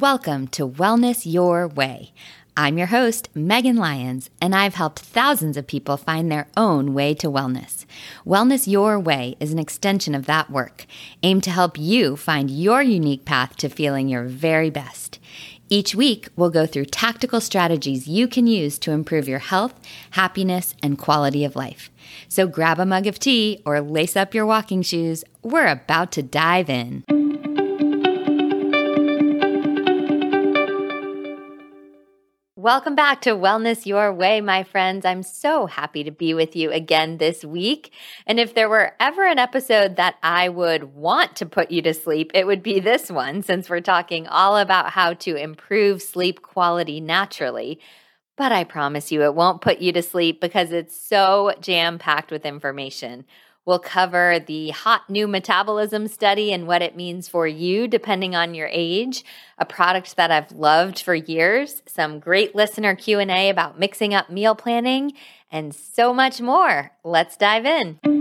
[0.00, 2.12] Welcome to Wellness Your Way.
[2.56, 7.12] I'm your host, Megan Lyons, and I've helped thousands of people find their own way
[7.16, 7.84] to wellness.
[8.24, 10.86] Wellness Your Way is an extension of that work,
[11.22, 15.18] aimed to help you find your unique path to feeling your very best.
[15.68, 19.74] Each week, we'll go through tactical strategies you can use to improve your health,
[20.12, 21.90] happiness, and quality of life.
[22.26, 25.24] So grab a mug of tea or lace up your walking shoes.
[25.42, 27.29] We're about to dive in.
[32.62, 35.06] Welcome back to Wellness Your Way, my friends.
[35.06, 37.90] I'm so happy to be with you again this week.
[38.26, 41.94] And if there were ever an episode that I would want to put you to
[41.94, 46.42] sleep, it would be this one, since we're talking all about how to improve sleep
[46.42, 47.80] quality naturally.
[48.36, 52.30] But I promise you, it won't put you to sleep because it's so jam packed
[52.30, 53.24] with information.
[53.66, 58.54] We'll cover the hot new metabolism study and what it means for you depending on
[58.54, 59.24] your age,
[59.58, 64.54] a product that I've loved for years, some great listener Q&A about mixing up meal
[64.54, 65.12] planning,
[65.52, 66.90] and so much more.
[67.04, 68.19] Let's dive in.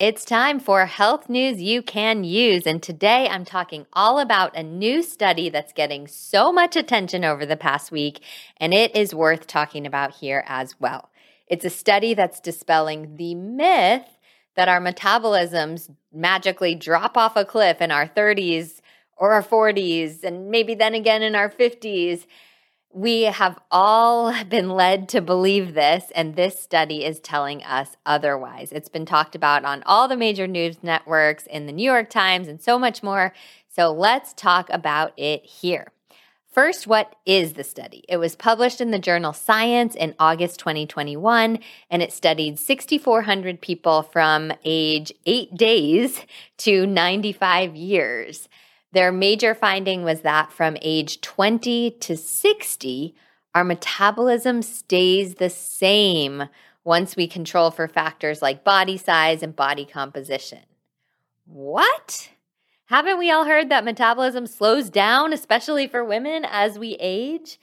[0.00, 2.68] It's time for health news you can use.
[2.68, 7.44] And today I'm talking all about a new study that's getting so much attention over
[7.44, 8.22] the past week,
[8.58, 11.10] and it is worth talking about here as well.
[11.48, 14.04] It's a study that's dispelling the myth
[14.54, 18.80] that our metabolisms magically drop off a cliff in our 30s
[19.16, 22.24] or our 40s, and maybe then again in our 50s.
[22.92, 28.72] We have all been led to believe this, and this study is telling us otherwise.
[28.72, 32.48] It's been talked about on all the major news networks, in the New York Times,
[32.48, 33.34] and so much more.
[33.68, 35.92] So let's talk about it here.
[36.50, 38.04] First, what is the study?
[38.08, 41.58] It was published in the journal Science in August 2021,
[41.90, 46.22] and it studied 6,400 people from age eight days
[46.56, 48.48] to 95 years.
[48.98, 53.14] Their major finding was that from age 20 to 60,
[53.54, 56.48] our metabolism stays the same
[56.82, 60.62] once we control for factors like body size and body composition.
[61.46, 62.30] What?
[62.86, 67.60] Haven't we all heard that metabolism slows down, especially for women, as we age?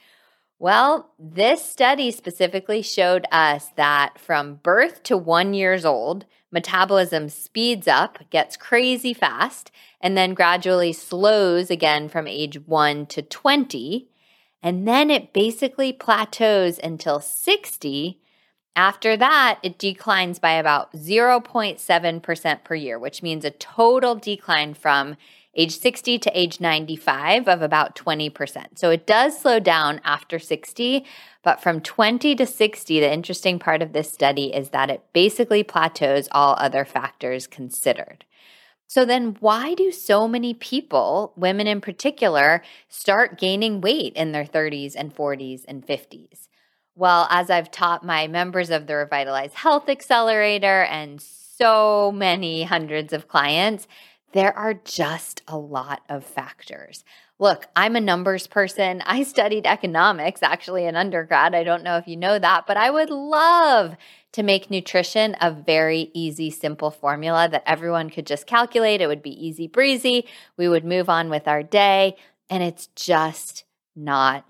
[0.58, 6.24] Well, this study specifically showed us that from birth to one years old,
[6.56, 9.70] metabolism speeds up, gets crazy fast,
[10.02, 14.08] and then gradually slows again from age 1 to 20.
[14.64, 18.20] And then it basically plateaus until 60.
[18.76, 25.18] After that, it declines by about 0.7% per year, which means a total decline from
[25.56, 28.78] age 60 to age 95 of about 20%.
[28.78, 31.06] So it does slow down after 60,
[31.44, 35.64] but from 20 to 60, the interesting part of this study is that it basically
[35.64, 38.26] plateaus all other factors considered.
[38.88, 44.46] So then, why do so many people, women in particular, start gaining weight in their
[44.46, 46.48] 30s and 40s and 50s?
[46.96, 53.12] Well, as I've taught my members of the Revitalize Health Accelerator and so many hundreds
[53.12, 53.88] of clients,
[54.36, 57.06] there are just a lot of factors.
[57.40, 59.02] Look, I'm a numbers person.
[59.06, 61.56] I studied economics actually in undergrad.
[61.56, 63.96] I don't know if you know that, but I would love
[64.34, 69.00] to make nutrition a very easy, simple formula that everyone could just calculate.
[69.00, 70.28] It would be easy breezy.
[70.58, 72.18] We would move on with our day.
[72.50, 73.64] And it's just
[73.96, 74.46] not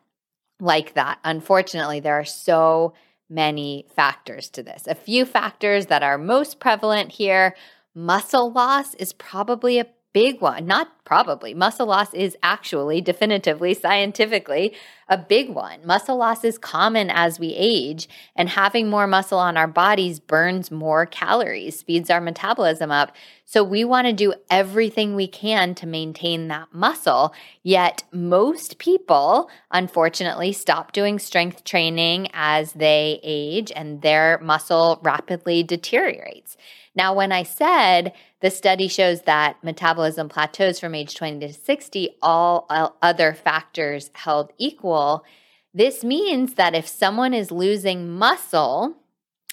[0.60, 1.20] like that.
[1.24, 2.96] Unfortunately, there are so
[3.30, 4.88] many factors to this.
[4.88, 7.56] A few factors that are most prevalent here
[7.98, 10.66] Muscle loss is probably a big one.
[10.66, 11.54] Not probably.
[11.54, 14.76] Muscle loss is actually, definitively, scientifically,
[15.08, 15.86] a big one.
[15.86, 20.72] Muscle loss is common as we age, and having more muscle on our bodies burns
[20.72, 23.16] more calories, speeds our metabolism up.
[23.46, 27.34] So we want to do everything we can to maintain that muscle.
[27.64, 35.64] Yet most people, unfortunately, stop doing strength training as they age, and their muscle rapidly
[35.64, 36.58] deteriorates.
[36.96, 42.10] Now, when I said the study shows that metabolism plateaus from age 20 to 60,
[42.22, 42.68] all
[43.02, 45.26] other factors held equal,
[45.74, 48.96] this means that if someone is losing muscle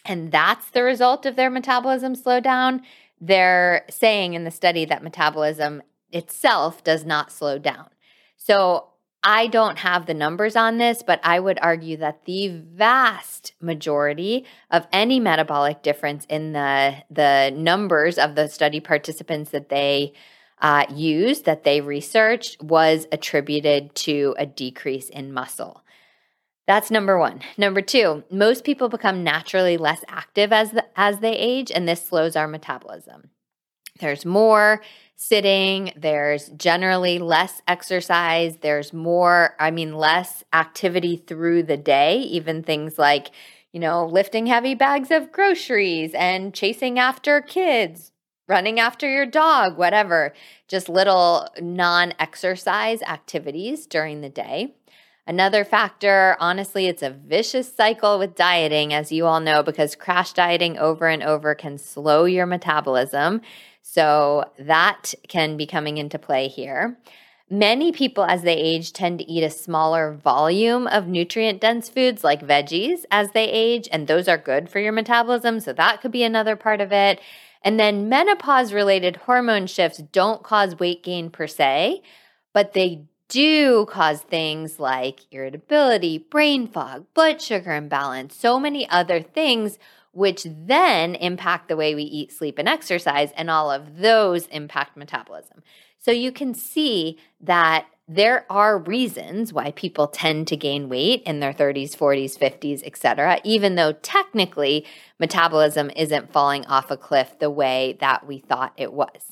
[0.04, 2.82] and that's the result of their metabolism slowdown,
[3.20, 7.88] they're saying in the study that metabolism itself does not slow down.
[8.36, 8.88] So
[9.24, 14.44] I don't have the numbers on this, but I would argue that the vast majority
[14.70, 20.12] of any metabolic difference in the the numbers of the study participants that they
[20.60, 25.82] uh, used, that they researched, was attributed to a decrease in muscle.
[26.66, 27.40] That's number one.
[27.56, 32.04] Number two, most people become naturally less active as the, as they age, and this
[32.04, 33.30] slows our metabolism.
[33.98, 34.80] There's more
[35.28, 42.62] sitting, there's generally less exercise, there's more, I mean, less activity through the day, even
[42.62, 43.30] things like,
[43.72, 48.10] you know, lifting heavy bags of groceries and chasing after kids,
[48.48, 50.34] running after your dog, whatever,
[50.66, 54.74] just little non exercise activities during the day.
[55.24, 60.32] Another factor, honestly, it's a vicious cycle with dieting, as you all know, because crash
[60.32, 63.40] dieting over and over can slow your metabolism.
[63.82, 66.98] So that can be coming into play here.
[67.48, 72.24] Many people, as they age, tend to eat a smaller volume of nutrient dense foods
[72.24, 75.60] like veggies as they age, and those are good for your metabolism.
[75.60, 77.20] So that could be another part of it.
[77.62, 82.02] And then menopause related hormone shifts don't cause weight gain per se,
[82.52, 89.22] but they do cause things like irritability, brain fog, blood sugar imbalance, so many other
[89.22, 89.78] things,
[90.12, 93.32] which then impact the way we eat, sleep, and exercise.
[93.34, 95.62] And all of those impact metabolism.
[95.98, 101.40] So you can see that there are reasons why people tend to gain weight in
[101.40, 104.84] their 30s, 40s, 50s, etc., even though technically
[105.18, 109.31] metabolism isn't falling off a cliff the way that we thought it was.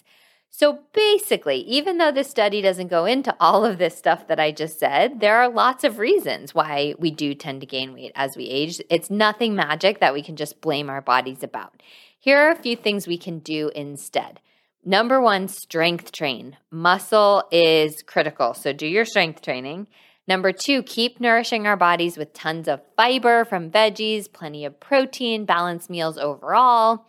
[0.53, 4.51] So basically, even though this study doesn't go into all of this stuff that I
[4.51, 8.37] just said, there are lots of reasons why we do tend to gain weight as
[8.37, 8.81] we age.
[8.91, 11.81] It's nothing magic that we can just blame our bodies about.
[12.19, 14.41] Here are a few things we can do instead.
[14.85, 16.57] Number one, strength train.
[16.71, 19.87] Muscle is critical, so do your strength training.
[20.27, 25.45] Number two, keep nourishing our bodies with tons of fiber from veggies, plenty of protein,
[25.45, 27.07] balanced meals overall.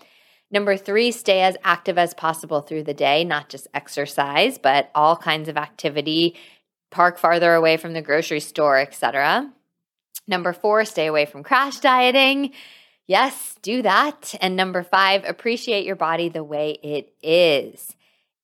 [0.51, 5.15] Number three, stay as active as possible through the day, not just exercise, but all
[5.15, 6.36] kinds of activity.
[6.89, 9.50] Park farther away from the grocery store, etc.
[10.27, 12.51] Number four, stay away from crash dieting.
[13.07, 14.36] Yes, do that.
[14.42, 17.95] And number five, appreciate your body the way it is.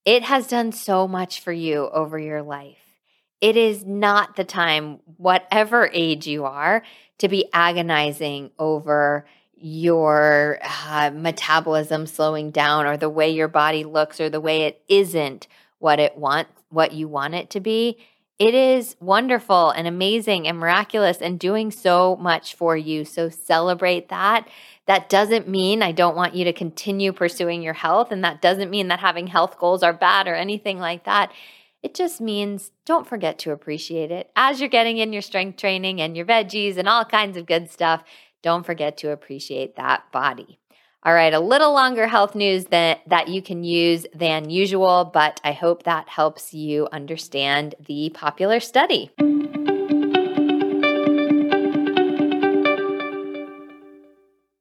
[0.06, 2.77] It has done so much for you over your life.
[3.42, 6.83] It is not the time, whatever age you are,
[7.19, 9.25] to be agonizing over
[9.59, 14.81] your uh, metabolism slowing down or the way your body looks or the way it
[14.88, 15.48] isn't
[15.80, 17.98] what it wants what you want it to be
[18.39, 23.04] it is wonderful and amazing and miraculous and doing so much for you.
[23.04, 24.48] So celebrate that.
[24.86, 28.69] That doesn't mean i don't want you to continue pursuing your health and that doesn't
[28.69, 31.31] mean that having health goals are bad or anything like that.
[31.83, 34.30] It just means don't forget to appreciate it.
[34.36, 37.69] As you're getting in your strength training and your veggies and all kinds of good
[37.69, 38.03] stuff
[38.48, 40.58] don't forget to appreciate that body.
[41.04, 45.42] All right, a little longer health news that, that you can use than usual, but
[45.44, 49.12] I hope that helps you understand the popular study.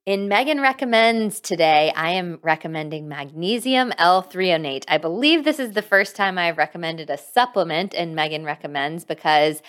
[0.05, 4.85] In Megan Recommends today, I am recommending magnesium L threonate.
[4.89, 9.63] I believe this is the first time I've recommended a supplement in Megan Recommends because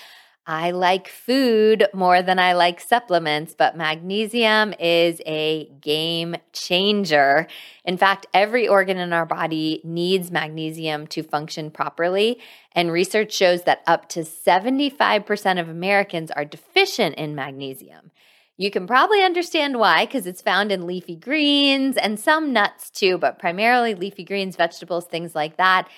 [0.49, 7.47] I like food more than I like supplements, but magnesium is a game changer.
[7.83, 12.39] In fact, every organ in our body needs magnesium to function properly.
[12.71, 18.11] And research shows that up to 75% of Americans are deficient in magnesium.
[18.56, 23.18] You can probably understand why, because it's found in leafy greens and some nuts too,
[23.18, 25.89] but primarily leafy greens, vegetables, things like that.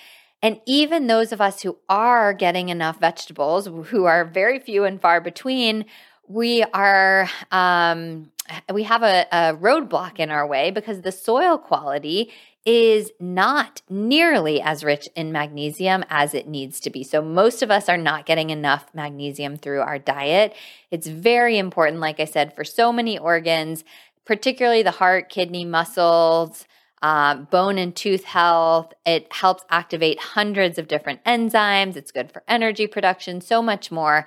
[0.41, 5.01] And even those of us who are getting enough vegetables, who are very few and
[5.01, 5.85] far between,
[6.27, 8.31] we are um,
[8.71, 12.31] we have a, a roadblock in our way because the soil quality
[12.65, 17.03] is not nearly as rich in magnesium as it needs to be.
[17.03, 20.53] So, most of us are not getting enough magnesium through our diet.
[20.91, 23.83] It's very important, like I said, for so many organs,
[24.25, 26.65] particularly the heart, kidney, muscles,
[27.01, 28.93] uh, bone and tooth health.
[29.05, 31.95] It helps activate hundreds of different enzymes.
[31.95, 34.25] It's good for energy production, so much more.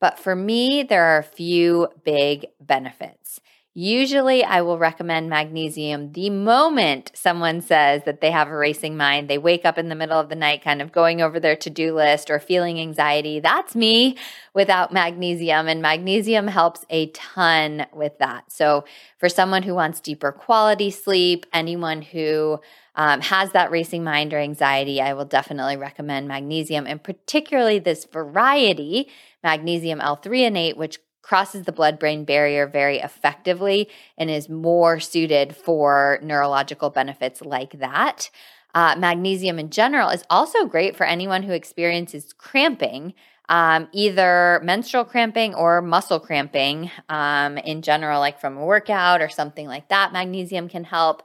[0.00, 3.40] But for me, there are a few big benefits.
[3.82, 9.30] Usually, I will recommend magnesium the moment someone says that they have a racing mind.
[9.30, 11.70] They wake up in the middle of the night, kind of going over their to
[11.70, 13.40] do list or feeling anxiety.
[13.40, 14.18] That's me
[14.52, 18.52] without magnesium, and magnesium helps a ton with that.
[18.52, 18.84] So,
[19.16, 22.60] for someone who wants deeper quality sleep, anyone who
[22.96, 28.04] um, has that racing mind or anxiety, I will definitely recommend magnesium, and particularly this
[28.04, 29.08] variety,
[29.42, 36.18] magnesium L-threonate, which crosses the blood brain barrier very effectively and is more suited for
[36.22, 38.30] neurological benefits like that.
[38.74, 43.14] Uh, magnesium in general is also great for anyone who experiences cramping,
[43.48, 49.28] um, either menstrual cramping or muscle cramping um, in general, like from a workout or
[49.28, 50.12] something like that.
[50.12, 51.22] Magnesium can help.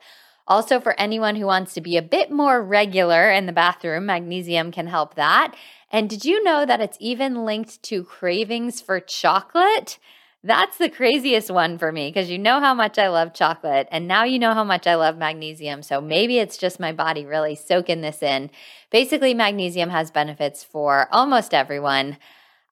[0.47, 4.71] Also, for anyone who wants to be a bit more regular in the bathroom, magnesium
[4.71, 5.55] can help that.
[5.95, 9.97] And did you know that it's even linked to cravings for chocolate?
[10.43, 14.05] That's the craziest one for me because you know how much I love chocolate and
[14.05, 15.81] now you know how much I love magnesium.
[15.83, 18.51] So maybe it's just my body really soaking this in.
[18.91, 22.17] Basically, magnesium has benefits for almost everyone.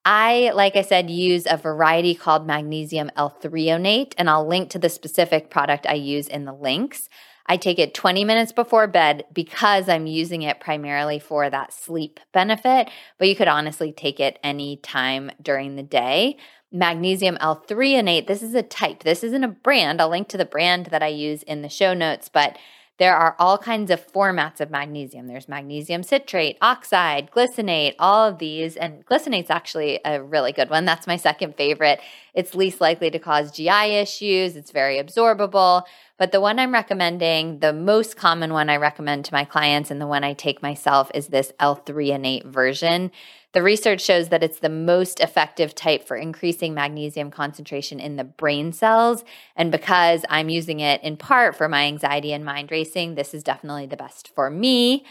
[0.04, 4.90] I, like I said, use a variety called magnesium L-threonate, and I'll link to the
[4.90, 7.08] specific product I use in the links.
[7.46, 12.20] I take it 20 minutes before bed because I'm using it primarily for that sleep
[12.32, 16.38] benefit, but you could honestly take it any time during the day
[16.74, 18.26] magnesium L-threonate.
[18.26, 19.04] This is a type.
[19.04, 20.00] This isn't a brand.
[20.00, 22.58] I'll link to the brand that I use in the show notes, but
[22.98, 25.26] there are all kinds of formats of magnesium.
[25.26, 28.76] There's magnesium citrate, oxide, glycinate, all of these.
[28.76, 30.84] And glycinate's actually a really good one.
[30.84, 32.00] That's my second favorite.
[32.34, 35.82] It's least likely to cause GI issues, it's very absorbable.
[36.24, 40.00] But the one I'm recommending, the most common one I recommend to my clients and
[40.00, 43.12] the one I take myself is this L-threonate version.
[43.52, 48.24] The research shows that it's the most effective type for increasing magnesium concentration in the
[48.24, 49.22] brain cells.
[49.54, 53.42] And because I'm using it in part for my anxiety and mind racing, this is
[53.42, 55.04] definitely the best for me.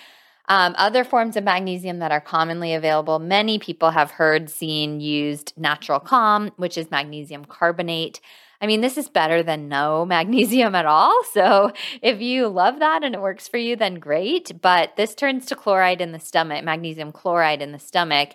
[0.50, 5.54] Um, other forms of magnesium that are commonly available, many people have heard, seen, used
[5.58, 8.20] Natural Calm, which is magnesium carbonate.
[8.64, 11.22] I mean, this is better than no magnesium at all.
[11.34, 14.62] So if you love that and it works for you, then great.
[14.62, 18.30] But this turns to chloride in the stomach, magnesium chloride in the stomach,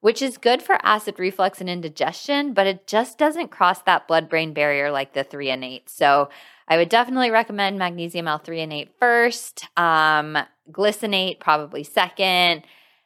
[0.00, 4.30] which is good for acid reflux and indigestion, but it just doesn't cross that blood
[4.30, 5.82] brain barrier like the threonate.
[5.90, 6.30] So
[6.66, 10.38] I would definitely recommend magnesium L-threonate first, um,
[10.72, 12.62] glycinate probably second.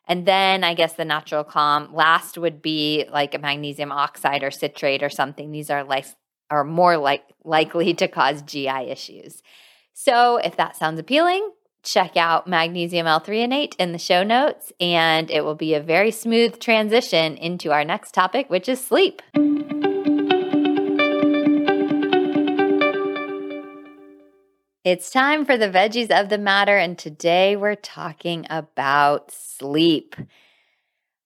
[0.06, 4.52] And then I guess the natural calm last would be like a magnesium oxide or
[4.52, 5.50] citrate or something.
[5.50, 6.06] These are like
[6.50, 9.42] are more like likely to cause GI issues.
[9.94, 11.50] So if that sounds appealing,
[11.82, 16.60] check out magnesium L-threonate in the show notes and it will be a very smooth
[16.60, 19.22] transition into our next topic which is sleep.
[24.84, 30.16] It's time for the veggies of the matter and today we're talking about sleep.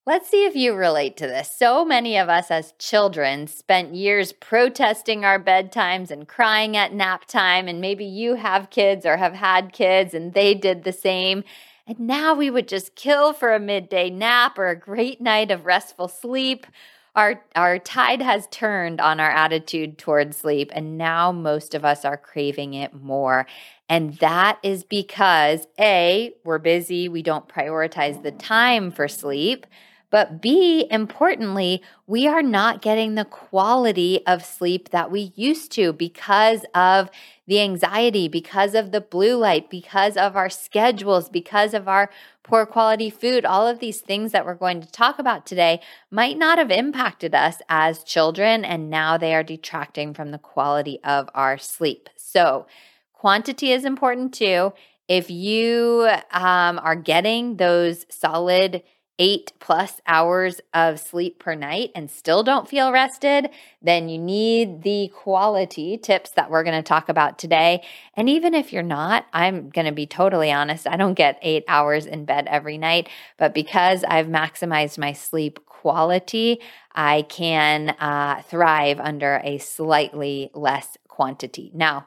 [0.05, 1.57] Let's see if you relate to this.
[1.57, 7.27] So many of us as children spent years protesting our bedtimes and crying at nap
[7.27, 7.69] time.
[7.69, 11.45] And maybe you have kids or have had kids and they did the same.
[11.87, 15.67] And now we would just kill for a midday nap or a great night of
[15.67, 16.67] restful sleep.
[17.15, 22.07] Our, our tide has turned on our attitude toward sleep, and now most of us
[22.07, 23.47] are craving it more.
[23.87, 29.67] And that is because A, we're busy, we don't prioritize the time for sleep.
[30.13, 35.95] But B, importantly, we are not getting the quality of sleep that we used to
[35.95, 37.09] because of
[37.47, 42.11] the anxiety, because of the blue light, because of our schedules, because of our
[42.43, 43.47] poor quality food.
[43.47, 47.35] All of these things that we're going to talk about today might not have impacted
[47.35, 52.11] us as children, and now they are detracting from the quality of our sleep.
[52.17, 52.67] So,
[53.15, 54.75] quantity is important too.
[55.09, 58.83] If you um, are getting those solid,
[59.19, 63.49] eight plus hours of sleep per night and still don't feel rested,
[63.81, 67.83] then you need the quality tips that we're going to talk about today.
[68.15, 71.65] And even if you're not, I'm going to be totally honest, I don't get eight
[71.69, 76.61] hours in bed every night, but because I've maximized my sleep quality,
[76.95, 81.71] I can uh, thrive under a slightly less quantity.
[81.75, 82.07] Now,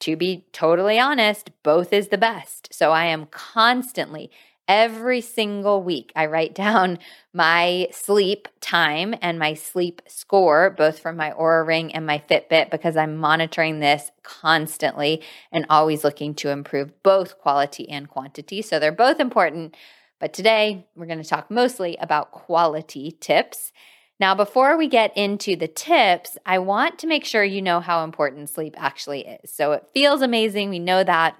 [0.00, 2.72] to be totally honest, both is the best.
[2.72, 4.30] So I am constantly
[4.70, 6.96] every single week i write down
[7.34, 12.70] my sleep time and my sleep score both from my Oura ring and my fitbit
[12.70, 18.62] because i'm monitoring this constantly and always looking to improve both quality and quantity.
[18.62, 19.76] So they're both important
[20.20, 23.72] but today we're going to talk mostly about quality tips.
[24.20, 28.04] Now before we get into the tips i want to make sure you know how
[28.04, 29.50] important sleep actually is.
[29.52, 31.36] So it feels amazing we know that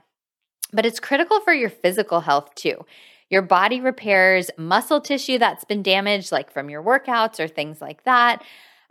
[0.72, 2.84] but it's critical for your physical health too
[3.30, 8.04] your body repairs muscle tissue that's been damaged, like from your workouts or things like
[8.04, 8.42] that.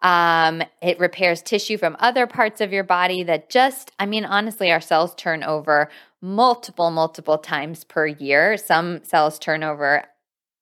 [0.01, 4.71] Um, it repairs tissue from other parts of your body that just, I mean, honestly,
[4.71, 5.89] our cells turn over
[6.21, 8.55] multiple, multiple times per year.
[8.55, 10.05] Some cells turn over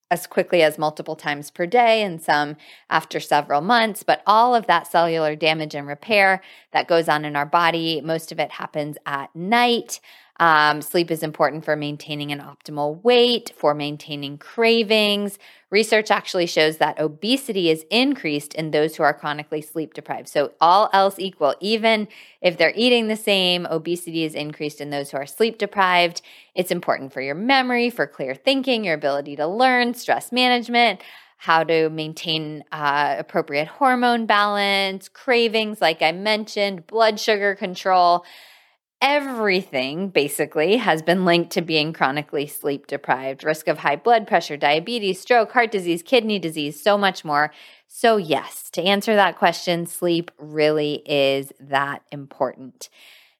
[0.10, 2.56] as quickly as multiple times per day and some
[2.90, 4.04] after several months.
[4.04, 6.42] But all of that cellular damage and repair
[6.72, 10.00] that goes on in our body, most of it happens at night.
[10.40, 15.40] Um, sleep is important for maintaining an optimal weight, for maintaining cravings.
[15.70, 20.30] Research actually shows that obesity is increased in those who are chronically sleep deprived.
[20.30, 22.08] So, all else equal, even
[22.42, 26.22] if they're eating the same, obesity is increased in those who are sleep deprived.
[26.54, 31.02] It's important for your memory, for clear thinking, your ability to learn, stress management
[31.40, 38.26] how to maintain uh, appropriate hormone balance, cravings, like I mentioned, blood sugar control
[39.02, 44.58] everything basically has been linked to being chronically sleep deprived, risk of high blood pressure,
[44.58, 47.52] diabetes, stroke, heart disease, kidney disease, so much more.
[47.88, 52.90] So, yes, to answer that question, sleep really is that important.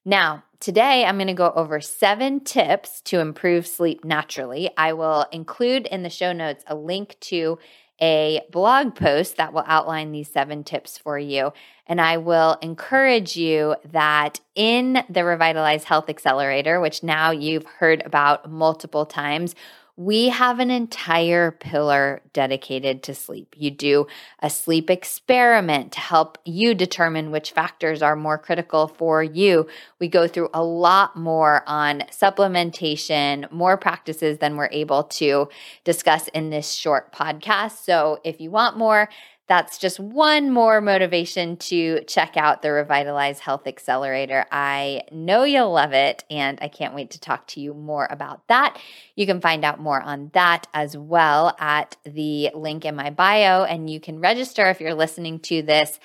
[0.04, 4.70] Now, today I'm going to go over seven tips to improve sleep naturally.
[4.76, 7.58] I will include in the show notes a link to
[8.00, 11.52] a blog post that will outline these seven tips for you.
[11.86, 18.02] And I will encourage you that in the Revitalize Health Accelerator, which now you've heard
[18.04, 19.54] about multiple times,
[19.98, 23.52] we have an entire pillar dedicated to sleep.
[23.58, 24.06] You do
[24.38, 29.66] a sleep experiment to help you determine which factors are more critical for you.
[29.98, 35.48] We go through a lot more on supplementation, more practices than we're able to
[35.82, 37.84] discuss in this short podcast.
[37.84, 39.08] So if you want more,
[39.48, 44.44] that's just one more motivation to check out the Revitalize Health Accelerator.
[44.52, 48.46] I know you'll love it, and I can't wait to talk to you more about
[48.48, 48.78] that.
[49.16, 53.64] You can find out more on that as well at the link in my bio,
[53.64, 55.98] and you can register if you're listening to this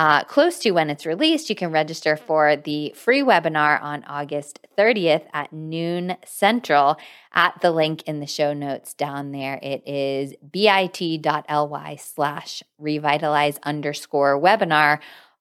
[0.00, 4.58] uh, close to when it's released, you can register for the free webinar on August
[4.78, 6.96] 30th at noon central
[7.34, 9.60] at the link in the show notes down there.
[9.62, 15.00] It is bit.ly slash revitalize underscore webinar.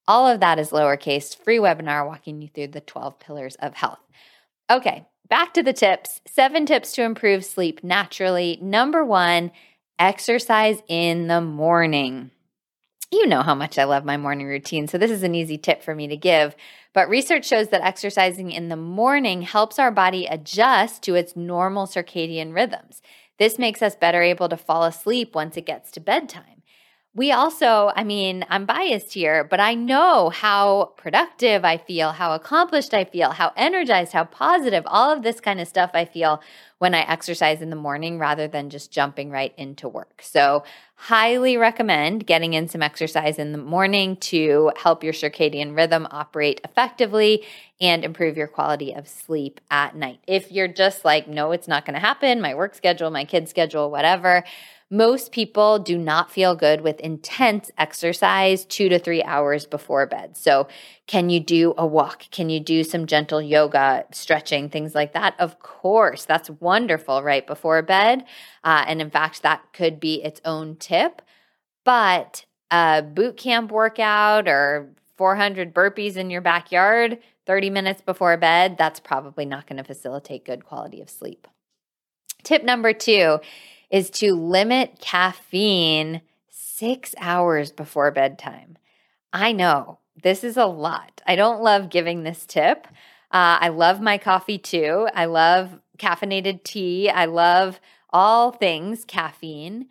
[0.10, 4.00] All of that is lowercase, free webinar walking you through the 12 pillars of health.
[4.70, 6.20] Okay, back to the tips.
[6.28, 8.60] Seven tips to improve sleep naturally.
[8.62, 9.54] Number one,
[9.98, 12.32] exercise in the morning.
[13.12, 15.82] You know how much I love my morning routine, so this is an easy tip
[15.82, 16.56] for me to give.
[16.93, 21.88] But research shows that exercising in the morning helps our body adjust to its normal
[21.88, 23.02] circadian rhythms.
[23.39, 26.59] This makes us better able to fall asleep once it gets to bedtime
[27.15, 32.36] we also, I mean, I'm biased here, but I know how productive I feel, how
[32.36, 36.39] accomplished I feel, how energized, how positive, all of this kind of stuff I feel
[36.78, 40.22] when I exercise in the morning rather than just jumping right into work.
[40.22, 40.63] So,
[40.95, 46.62] highly recommend getting in some exercise in the morning to help your circadian rhythm operate
[46.63, 47.43] effectively
[47.82, 50.19] and improve your quality of sleep at night.
[50.28, 53.50] If you're just like, no, it's not going to happen, my work schedule, my kid's
[53.50, 54.43] schedule, whatever
[54.91, 60.36] most people do not feel good with intense exercise two to three hours before bed.
[60.36, 60.67] So,
[61.06, 62.25] can you do a walk?
[62.32, 65.36] Can you do some gentle yoga, stretching, things like that?
[65.39, 68.25] Of course, that's wonderful right before bed.
[68.63, 71.21] Uh, and in fact, that could be its own tip.
[71.86, 78.78] But a boot camp workout or 400 burpees in your backyard 30 minutes before bed,
[78.78, 81.47] that's probably not going to facilitate good quality of sleep.
[82.43, 83.39] Tip number two
[83.89, 88.78] is to limit caffeine six hours before bedtime.
[89.34, 91.21] I know this is a lot.
[91.25, 92.88] I don't love giving this tip.
[93.32, 95.08] Uh, I love my coffee too.
[95.13, 97.10] I love caffeinated tea.
[97.10, 99.88] I love all things caffeine.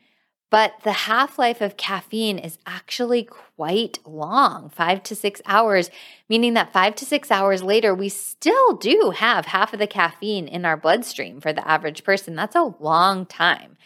[0.50, 5.90] But the half life of caffeine is actually quite long five to six hours,
[6.28, 10.48] meaning that five to six hours later, we still do have half of the caffeine
[10.48, 12.34] in our bloodstream for the average person.
[12.34, 13.76] That's a long time.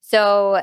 [0.00, 0.62] So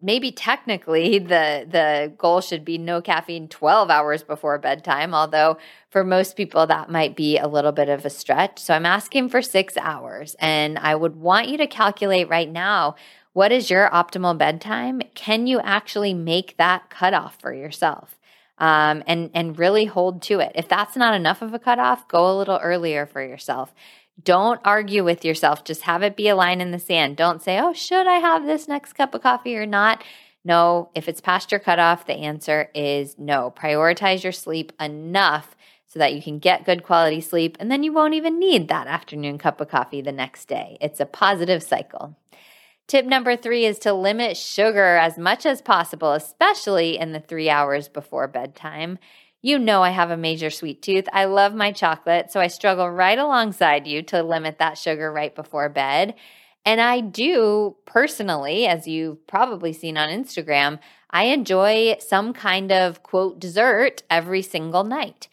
[0.00, 5.56] maybe technically the the goal should be no caffeine 12 hours before bedtime although
[5.90, 9.28] for most people that might be a little bit of a stretch so i'm asking
[9.28, 12.94] for 6 hours and i would want you to calculate right now
[13.32, 18.18] what is your optimal bedtime can you actually make that cutoff for yourself
[18.58, 22.30] um, and and really hold to it if that's not enough of a cutoff go
[22.30, 23.74] a little earlier for yourself
[24.22, 25.64] don't argue with yourself.
[25.64, 27.16] Just have it be a line in the sand.
[27.16, 30.02] Don't say, oh, should I have this next cup of coffee or not?
[30.44, 33.52] No, if it's past your cutoff, the answer is no.
[33.56, 35.54] Prioritize your sleep enough
[35.86, 38.86] so that you can get good quality sleep, and then you won't even need that
[38.86, 40.76] afternoon cup of coffee the next day.
[40.80, 42.16] It's a positive cycle.
[42.88, 47.50] Tip number three is to limit sugar as much as possible, especially in the three
[47.50, 48.98] hours before bedtime.
[49.42, 51.06] You know, I have a major sweet tooth.
[51.12, 55.34] I love my chocolate, so I struggle right alongside you to limit that sugar right
[55.34, 56.14] before bed.
[56.64, 60.78] And I do personally, as you've probably seen on Instagram,
[61.10, 65.28] I enjoy some kind of quote dessert every single night.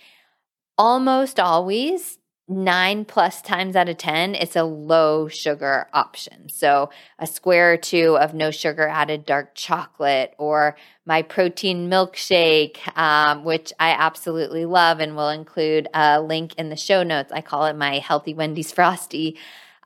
[0.78, 6.48] Almost always, nine plus times out of 10, it's a low sugar option.
[6.50, 12.78] So, a square or two of no sugar added dark chocolate, or my protein milkshake,
[12.98, 17.32] um, which I absolutely love and will include a link in the show notes.
[17.32, 19.38] I call it my Healthy Wendy's Frosty.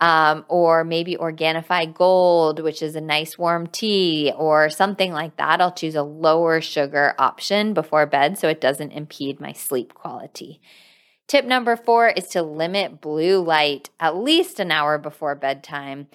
[0.02, 5.60] Um, or maybe Organifi Gold, which is a nice warm tea, or something like that.
[5.60, 10.62] I'll choose a lower sugar option before bed so it doesn't impede my sleep quality.
[11.30, 16.08] Tip number four is to limit blue light at least an hour before bedtime.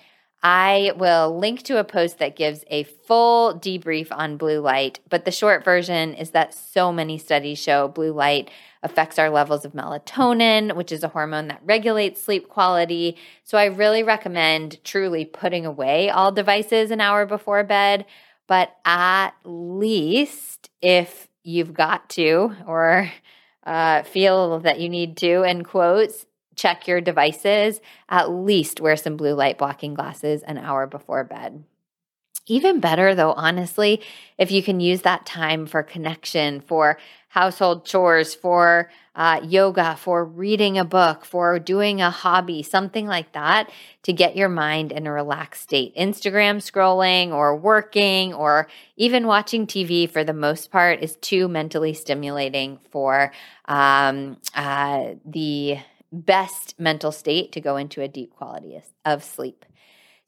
[0.43, 5.25] I will link to a post that gives a full debrief on blue light, but
[5.25, 8.51] the short version is that so many studies show blue light
[8.83, 13.17] affects our levels of melatonin, which is a hormone that regulates sleep quality.
[13.45, 18.05] So I really recommend truly putting away all devices an hour before bed,
[18.49, 23.13] but at least if you've got to, or
[23.65, 29.17] uh, feel that you need to, in quotes, check your devices, at least wear some
[29.17, 31.65] blue light blocking glasses an hour before bed.
[32.47, 34.03] Even better, though, honestly,
[34.37, 40.25] if you can use that time for connection, for household chores, for uh, yoga, for
[40.25, 43.71] reading a book, for doing a hobby, something like that
[44.03, 45.97] to get your mind in a relaxed state.
[45.97, 51.95] Instagram scrolling or working or even watching TV for the most part is too mentally
[51.95, 53.33] stimulating for
[53.67, 55.79] um, uh, the
[56.13, 59.65] best mental state to go into a deep quality of sleep.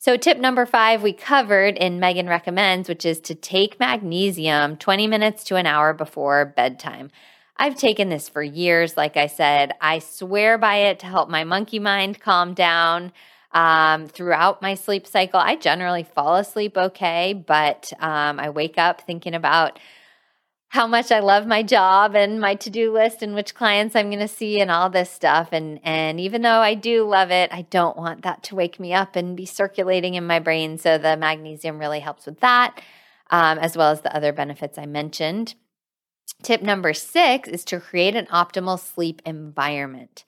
[0.06, 5.08] So, tip number five we covered in Megan Recommends, which is to take magnesium 20
[5.08, 7.10] minutes to an hour before bedtime.
[7.56, 8.96] I've taken this for years.
[8.96, 13.10] Like I said, I swear by it to help my monkey mind calm down
[13.50, 15.40] um, throughout my sleep cycle.
[15.40, 19.80] I generally fall asleep okay, but um, I wake up thinking about
[20.68, 24.18] how much I love my job and my to-do list and which clients I'm going
[24.20, 27.62] to see and all this stuff and and even though I do love it, I
[27.62, 30.78] don't want that to wake me up and be circulating in my brain.
[30.78, 32.80] So the magnesium really helps with that,
[33.30, 35.54] um, as well as the other benefits I mentioned.
[36.42, 40.24] Tip number six is to create an optimal sleep environment.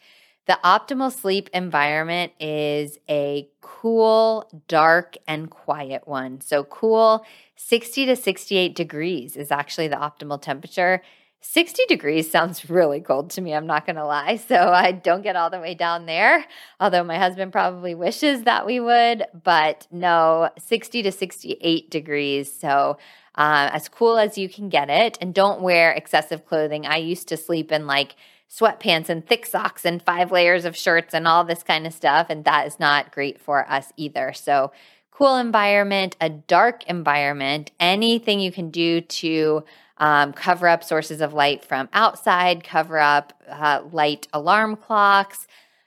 [0.49, 6.41] The optimal sleep environment is a cool, dark, and quiet one.
[6.41, 11.03] So, cool, 60 to 68 degrees is actually the optimal temperature.
[11.43, 14.37] 60 degrees sounds really cold to me, I'm not going to lie.
[14.37, 16.47] So, I don't get all the way down there,
[16.81, 19.27] although my husband probably wishes that we would.
[19.45, 22.51] But no, 60 to 68 degrees.
[22.51, 22.97] So,
[23.35, 25.19] uh, as cool as you can get it.
[25.21, 26.87] And don't wear excessive clothing.
[26.87, 28.17] I used to sleep in like
[28.51, 32.29] sweatpants and thick socks and five layers of shirts and all this kind of stuff.
[32.31, 34.33] And that is not great for us either.
[34.33, 34.73] So,
[35.11, 39.65] cool environment, a dark environment, anything you can do to
[39.99, 45.47] um, cover up sources of light from outside, cover up uh, light alarm clocks.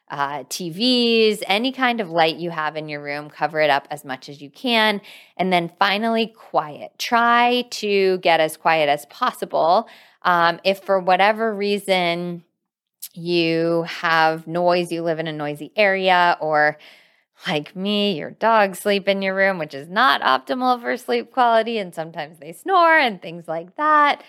[0.09, 4.03] Uh, TVs, any kind of light you have in your room, cover it up as
[4.03, 4.99] much as you can.
[5.37, 6.91] And then finally, quiet.
[6.97, 9.87] Try to get as quiet as possible.
[10.23, 12.43] Um, if for whatever reason
[13.13, 16.77] you have noise, you live in a noisy area, or
[17.47, 21.77] like me, your dogs sleep in your room, which is not optimal for sleep quality,
[21.77, 24.23] and sometimes they snore and things like that.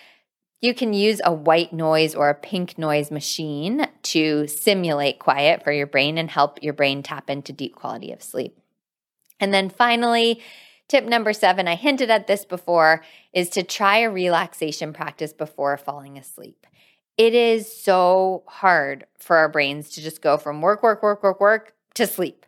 [0.61, 5.73] You can use a white noise or a pink noise machine to simulate quiet for
[5.73, 8.57] your brain and help your brain tap into deep quality of sleep.
[9.41, 10.41] And then finally,
[10.87, 15.77] tip number seven, I hinted at this before, is to try a relaxation practice before
[15.77, 16.67] falling asleep
[17.17, 21.41] it is so hard for our brains to just go from work, work, work, work,
[21.41, 22.47] work to sleep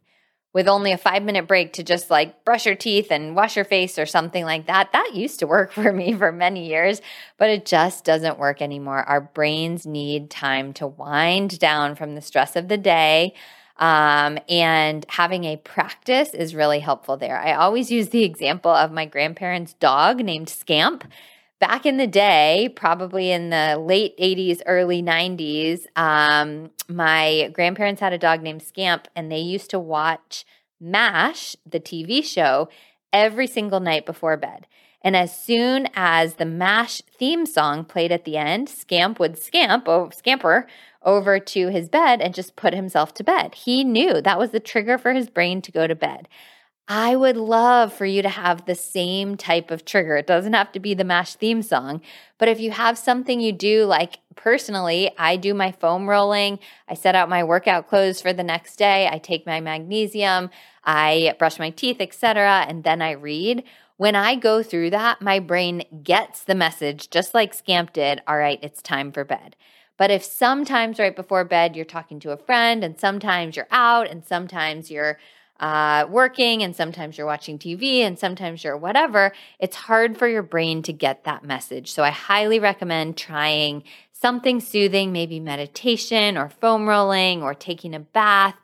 [0.55, 3.65] with only a five minute break to just like brush your teeth and wash your
[3.65, 4.91] face or something like that.
[4.93, 7.03] That used to work for me for many years,
[7.37, 9.03] but it just doesn't work anymore.
[9.03, 13.35] Our brains need time to wind down from the stress of the day.
[13.77, 17.37] Um, and having a practice is really helpful there.
[17.37, 21.05] I always use the example of my grandparents' dog named Scamp
[21.67, 28.13] back in the day, probably in the late 80s, early 90s, um, my grandparents had
[28.13, 30.45] a dog named Scamp, and they used to watch
[30.79, 32.69] MASH, the TV show,
[33.15, 34.67] every single night before bed.
[35.01, 39.89] And as soon as the MASH theme song played at the end, Scamp would scamp,
[39.89, 40.67] oh, scamper
[41.03, 43.55] over to his bed and just put himself to bed.
[43.55, 46.29] He knew that was the trigger for his brain to go to bed.
[46.87, 50.17] I would love for you to have the same type of trigger.
[50.17, 52.03] It doesn't have to be the MASH theme song,
[52.37, 56.93] but if you have something you do, like personally, I do my foam rolling, I
[56.93, 60.51] set out my workout clothes for the next day, I take my magnesium,
[60.85, 63.65] I brush my teeth, etc., and then I read.
[63.97, 68.37] When I go through that, my brain gets the message just like Scamp did, all
[68.37, 69.57] right, it's time for bed.
[69.97, 74.11] But if sometimes right before bed you're talking to a friend, and sometimes you're out,
[74.11, 75.19] and sometimes you're
[75.61, 80.43] uh, working, and sometimes you're watching TV, and sometimes you're whatever, it's hard for your
[80.43, 81.93] brain to get that message.
[81.93, 88.01] So I highly recommend trying something soothing, maybe meditation or foam rolling or taking a
[88.01, 88.57] bath,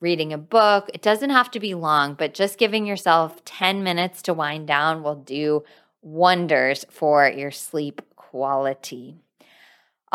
[0.00, 0.90] reading a book.
[0.92, 5.02] It doesn't have to be long, but just giving yourself 10 minutes to wind down
[5.02, 5.64] will do
[6.02, 9.23] wonders for your sleep quality.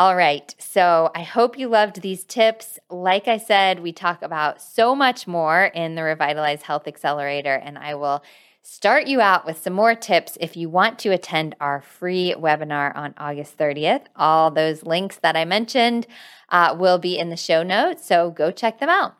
[0.00, 0.54] All right.
[0.58, 2.78] So I hope you loved these tips.
[2.88, 7.76] Like I said, we talk about so much more in the Revitalize Health Accelerator, and
[7.76, 8.24] I will
[8.62, 12.96] start you out with some more tips if you want to attend our free webinar
[12.96, 14.06] on August 30th.
[14.16, 16.06] All those links that I mentioned
[16.48, 19.16] uh, will be in the show notes, so go check them out.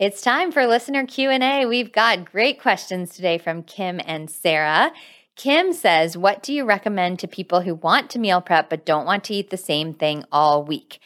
[0.00, 1.66] It's time for listener Q&A.
[1.66, 4.92] We've got great questions today from Kim and Sarah.
[5.36, 9.04] Kim says, "What do you recommend to people who want to meal prep but don't
[9.04, 11.00] want to eat the same thing all week?"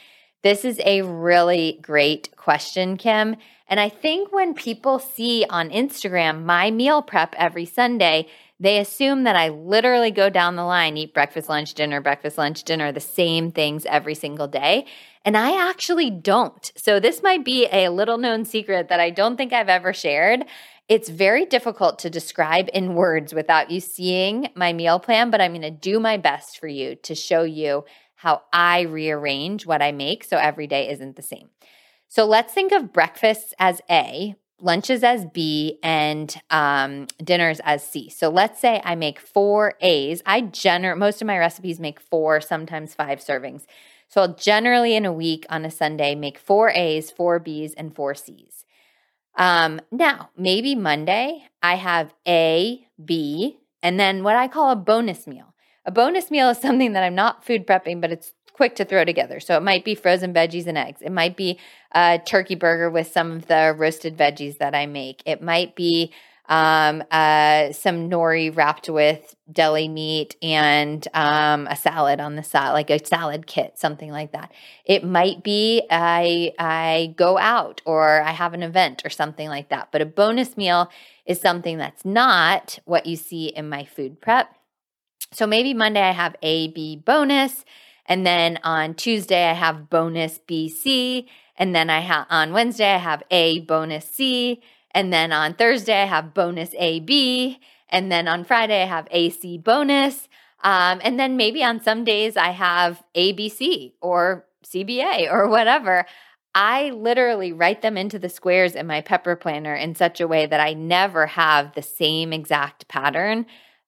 [0.45, 3.35] This is a really great question, Kim.
[3.67, 8.29] And I think when people see on Instagram my meal prep every Sunday,
[8.61, 12.63] they assume that I literally go down the line, eat breakfast, lunch, dinner, breakfast, lunch,
[12.63, 14.87] dinner, the same things every single day.
[15.25, 16.71] And I actually don't.
[16.77, 20.45] So this might be a little known secret that I don't think I've ever shared.
[20.87, 25.53] It's very difficult to describe in words without you seeing my meal plan, but I'm
[25.53, 27.85] going to do my best for you to show you
[28.17, 31.49] how I rearrange what I make so every day isn't the same.
[32.09, 38.11] So let's think of breakfasts as A, lunches as B, and um, dinners as C.
[38.11, 40.23] So let's say I make four A's.
[40.27, 43.65] I generally most of my recipes make four, sometimes five servings.
[44.15, 47.93] So I'll generally in a week on a Sunday make four A's, four B's, and
[47.93, 48.65] four C's.
[49.37, 55.27] Um, now, maybe Monday I have A, B, and then what I call a bonus
[55.27, 55.53] meal.
[55.85, 59.05] A bonus meal is something that I'm not food prepping, but it's quick to throw
[59.05, 59.41] together.
[59.41, 61.03] So it might be frozen veggies and eggs.
[61.03, 61.59] It might be
[61.91, 65.25] a turkey burger with some of the roasted veggies that I make.
[65.27, 66.13] It might be
[66.47, 72.73] um, uh, some nori wrapped with deli meat and um, a salad on the side,
[72.73, 74.53] like a salad kit, something like that.
[74.85, 79.71] It might be I I go out or I have an event or something like
[79.71, 79.89] that.
[79.91, 80.91] But a bonus meal
[81.25, 84.55] is something that's not what you see in my food prep.
[85.33, 87.65] So maybe Monday I have A B bonus,
[88.07, 91.27] and then on Tuesday I have bonus B C,
[91.57, 94.61] and then I have on Wednesday I have A bonus C
[94.95, 97.61] and then on Thursday, I have bonus AB.
[97.89, 100.29] And then on Friday, I have AC bonus.
[100.63, 106.07] Um, and then maybe on some days, I have ABC or CBA or whatever.
[106.55, 110.47] I literally write them into the squares in my pepper planner in such a way
[110.47, 113.47] that I never have the same exact pattern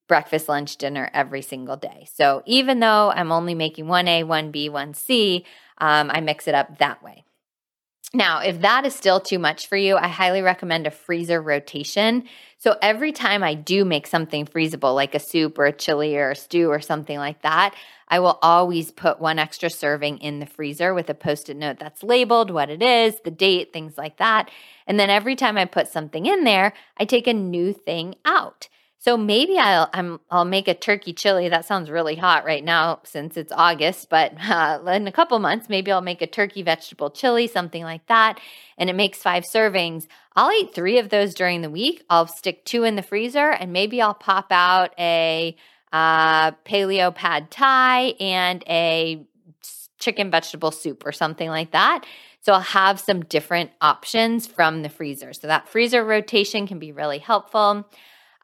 [0.08, 2.06] breakfast, lunch, dinner every single day.
[2.12, 5.44] So even though I'm only making 1A, 1B, 1C,
[5.78, 7.25] um, I mix it up that way.
[8.14, 12.24] Now, if that is still too much for you, I highly recommend a freezer rotation.
[12.56, 16.30] So every time I do make something freezable, like a soup or a chili or
[16.30, 17.74] a stew or something like that,
[18.08, 21.78] I will always put one extra serving in the freezer with a post it note
[21.78, 24.50] that's labeled what it is, the date, things like that.
[24.86, 28.68] And then every time I put something in there, I take a new thing out.
[28.98, 31.48] So maybe I'll I'm, I'll make a turkey chili.
[31.48, 35.68] That sounds really hot right now since it's August, but uh, in a couple months,
[35.68, 38.40] maybe I'll make a turkey vegetable chili, something like that,
[38.78, 40.06] and it makes five servings.
[40.34, 42.04] I'll eat three of those during the week.
[42.10, 45.56] I'll stick two in the freezer, and maybe I'll pop out a
[45.92, 49.24] uh, paleo pad thai and a
[49.98, 52.04] chicken vegetable soup or something like that.
[52.40, 55.32] So I'll have some different options from the freezer.
[55.32, 57.88] So that freezer rotation can be really helpful.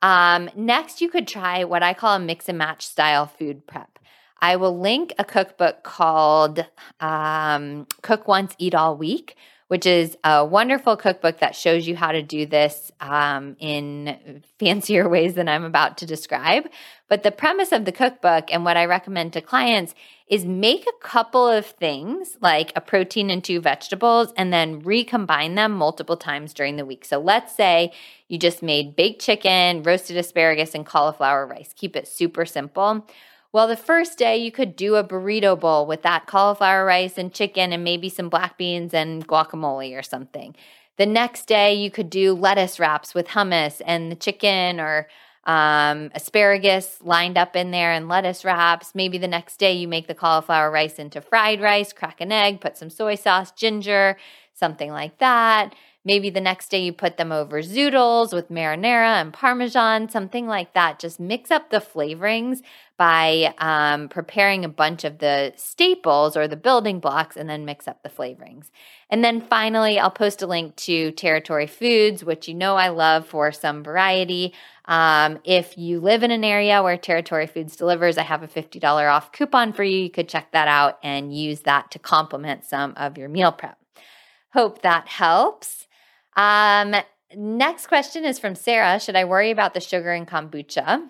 [0.02, 3.98] Um, next, you could try what I call a mix and match style food prep.
[4.40, 6.66] I will link a cookbook called
[6.98, 9.36] um, Cook Once, Eat All Week,
[9.68, 15.08] which is a wonderful cookbook that shows you how to do this um, in fancier
[15.08, 16.64] ways than I'm about to describe.
[17.12, 19.94] But the premise of the cookbook and what I recommend to clients
[20.28, 25.54] is make a couple of things like a protein and two vegetables and then recombine
[25.54, 27.04] them multiple times during the week.
[27.04, 27.92] So let's say
[28.28, 31.74] you just made baked chicken, roasted asparagus, and cauliflower rice.
[31.76, 33.06] Keep it super simple.
[33.52, 37.30] Well, the first day you could do a burrito bowl with that cauliflower rice and
[37.30, 40.56] chicken and maybe some black beans and guacamole or something.
[40.96, 45.08] The next day you could do lettuce wraps with hummus and the chicken or
[45.44, 48.94] um, asparagus lined up in there and lettuce wraps.
[48.94, 52.60] Maybe the next day you make the cauliflower rice into fried rice, crack an egg,
[52.60, 54.16] put some soy sauce, ginger,
[54.54, 55.74] something like that.
[56.04, 60.74] Maybe the next day you put them over zoodles with marinara and parmesan, something like
[60.74, 60.98] that.
[60.98, 62.60] Just mix up the flavorings
[63.02, 67.88] by um, preparing a bunch of the staples or the building blocks and then mix
[67.88, 68.70] up the flavorings.
[69.10, 73.26] And then finally, I'll post a link to Territory Foods, which you know I love
[73.26, 74.54] for some variety.
[74.84, 79.12] Um, if you live in an area where Territory Foods delivers, I have a $50
[79.12, 79.98] off coupon for you.
[79.98, 83.78] You could check that out and use that to complement some of your meal prep.
[84.52, 85.88] Hope that helps.
[86.36, 86.94] Um,
[87.34, 91.08] next question is from Sarah Should I worry about the sugar in kombucha?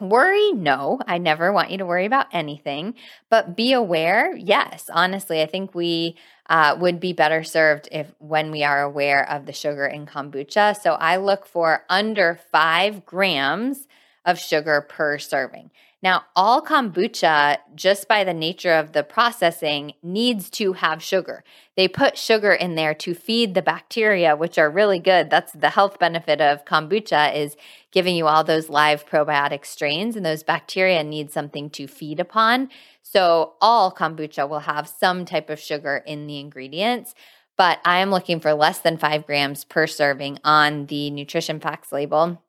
[0.00, 0.98] Worry, no.
[1.06, 2.94] I never want you to worry about anything,
[3.30, 4.34] but be aware.
[4.36, 6.16] Yes, honestly, I think we
[6.50, 10.76] uh, would be better served if when we are aware of the sugar in kombucha.
[10.80, 13.86] So I look for under five grams
[14.24, 15.70] of sugar per serving.
[16.02, 21.44] Now, all kombucha, just by the nature of the processing, needs to have sugar.
[21.78, 25.30] They put sugar in there to feed the bacteria, which are really good.
[25.30, 27.56] That's the health benefit of kombucha is
[27.94, 32.68] giving you all those live probiotic strains, and those bacteria need something to feed upon.
[33.02, 37.14] So, all kombucha will have some type of sugar in the ingredients
[37.56, 41.92] but I am looking for less than five grams per serving on the nutrition facts
[41.92, 42.42] label.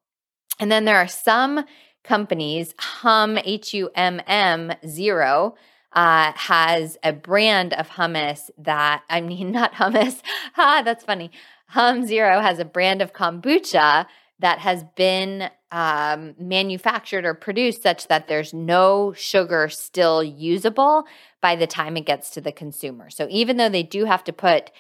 [0.59, 1.65] And then there are some
[2.03, 5.55] companies, Humm, H U M M Zero,
[5.93, 10.21] uh, has a brand of hummus that, I mean, not hummus,
[10.53, 11.31] ha, that's funny.
[11.69, 14.05] Humm Zero has a brand of kombucha
[14.39, 21.05] that has been um, manufactured or produced such that there's no sugar still usable
[21.41, 23.09] by the time it gets to the consumer.
[23.09, 24.71] So even though they do have to put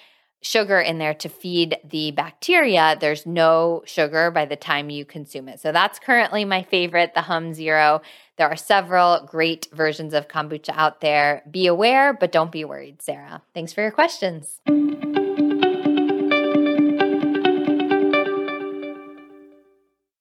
[0.41, 5.49] sugar in there to feed the bacteria, there's no sugar by the time you consume
[5.49, 5.59] it.
[5.59, 8.01] So that's currently my favorite, the Humm Zero.
[8.37, 11.41] There are several great versions of kombucha out there.
[11.49, 13.41] Be aware, but don't be worried, Sarah.
[13.53, 14.59] Thanks for your questions.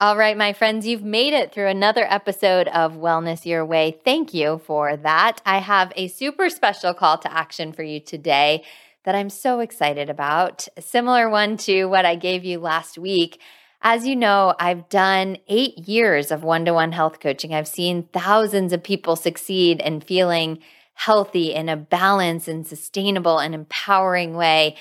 [0.01, 3.97] All right, my friends, you've made it through another episode of Wellness Your Way.
[4.05, 5.41] Thank you for that.
[5.47, 8.65] I have a super special call to action for you today
[9.05, 10.67] that I'm so excited about.
[10.77, 13.41] A similar one to what I gave you last week.
[13.83, 17.55] As you know, I've done eight years of one to one health coaching.
[17.55, 20.59] I've seen thousands of people succeed in feeling
[20.95, 24.77] healthy in a balanced and sustainable and empowering way.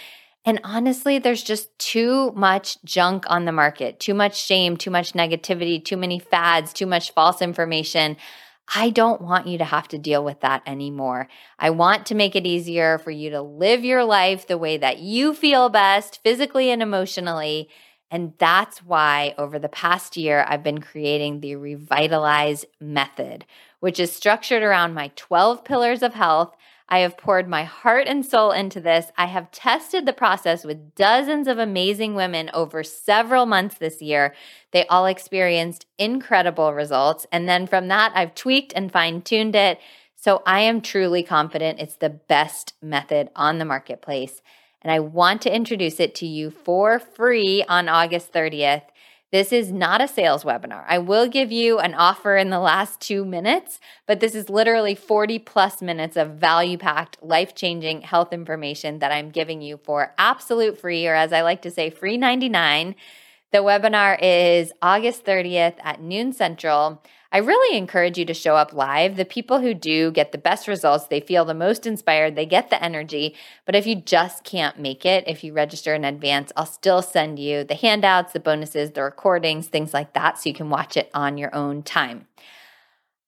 [0.45, 5.13] And honestly, there's just too much junk on the market, too much shame, too much
[5.13, 8.17] negativity, too many fads, too much false information.
[8.73, 11.29] I don't want you to have to deal with that anymore.
[11.59, 14.99] I want to make it easier for you to live your life the way that
[14.99, 17.69] you feel best, physically and emotionally.
[18.11, 23.45] And that's why over the past year, I've been creating the Revitalize Method,
[23.79, 26.55] which is structured around my 12 pillars of health
[26.93, 29.11] I have poured my heart and soul into this.
[29.17, 34.35] I have tested the process with dozens of amazing women over several months this year.
[34.69, 37.25] They all experienced incredible results.
[37.31, 39.79] And then from that, I've tweaked and fine tuned it.
[40.15, 44.43] So I am truly confident it's the best method on the marketplace.
[44.83, 48.83] And I want to introduce it to you for free on August 30th.
[49.33, 50.85] This is not a sales webinar.
[50.87, 54.93] I will give you an offer in the last two minutes, but this is literally
[54.93, 60.13] 40 plus minutes of value packed, life changing health information that I'm giving you for
[60.19, 62.93] absolute free, or as I like to say, free 99.
[63.53, 67.03] The webinar is August 30th at noon central.
[67.31, 69.15] I really encourage you to show up live.
[69.15, 72.71] The people who do get the best results, they feel the most inspired, they get
[72.71, 73.35] the energy.
[73.67, 77.37] But if you just can't make it, if you register in advance, I'll still send
[77.37, 81.11] you the handouts, the bonuses, the recordings, things like that, so you can watch it
[81.13, 82.25] on your own time.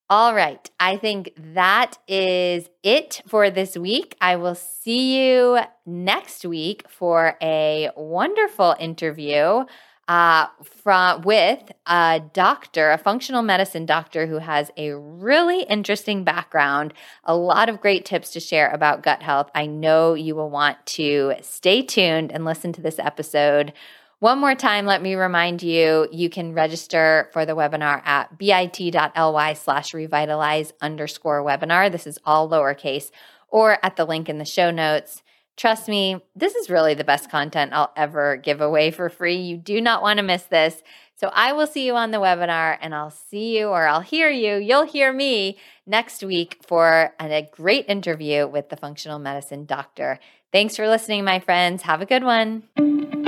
[0.10, 0.70] All right.
[0.80, 4.16] I think that is it for this week.
[4.22, 9.66] I will see you next week for a wonderful interview
[10.08, 16.94] uh, from with a doctor, a functional medicine doctor who has a really interesting background,
[17.24, 19.50] a lot of great tips to share about gut health.
[19.56, 23.74] I know you will want to stay tuned and listen to this episode.
[24.20, 29.54] One more time, let me remind you, you can register for the webinar at bit.ly
[29.54, 31.92] slash revitalize underscore webinar.
[31.92, 33.12] This is all lowercase
[33.50, 35.22] or at the link in the show notes.
[35.58, 39.38] Trust me, this is really the best content I'll ever give away for free.
[39.38, 40.84] You do not want to miss this.
[41.18, 44.30] So I will see you on the webinar and I'll see you or I'll hear
[44.30, 44.58] you.
[44.58, 50.20] You'll hear me next week for a great interview with the functional medicine doctor.
[50.52, 51.84] Thanks for listening, my friends.
[51.84, 53.25] Have a good one.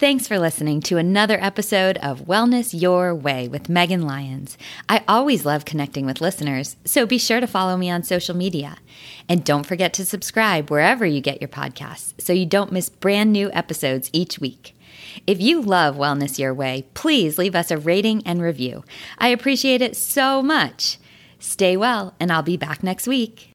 [0.00, 4.56] Thanks for listening to another episode of Wellness Your Way with Megan Lyons.
[4.88, 8.76] I always love connecting with listeners, so be sure to follow me on social media.
[9.28, 13.32] And don't forget to subscribe wherever you get your podcasts so you don't miss brand
[13.32, 14.76] new episodes each week.
[15.26, 18.84] If you love Wellness Your Way, please leave us a rating and review.
[19.18, 20.98] I appreciate it so much.
[21.40, 23.50] Stay well, and I'll be back next week.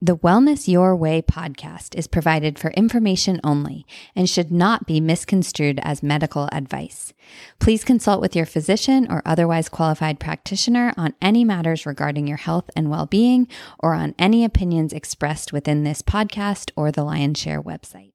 [0.00, 3.84] The Wellness Your Way podcast is provided for information only
[4.14, 7.12] and should not be misconstrued as medical advice.
[7.58, 12.70] Please consult with your physician or otherwise qualified practitioner on any matters regarding your health
[12.76, 13.48] and well being
[13.80, 18.12] or on any opinions expressed within this podcast or the Lyons' Share website.